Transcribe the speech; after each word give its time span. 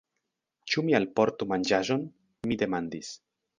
Ĉu 0.71 0.83
mi 0.87 0.95
alportu 1.01 1.49
manĝaĵon? 1.53 2.09
mi 2.53 2.61
demandis. 2.65 3.15